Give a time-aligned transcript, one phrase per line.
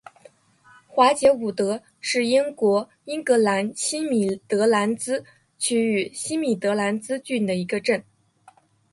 [0.87, 5.23] 华捷伍德是英国英格兰西米德兰兹
[5.59, 8.03] 区域西米德兰兹郡的一个镇。